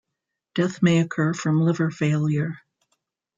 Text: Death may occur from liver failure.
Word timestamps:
Death 0.55 0.81
may 0.81 0.97
occur 0.99 1.31
from 1.35 1.61
liver 1.61 1.91
failure. 1.91 2.57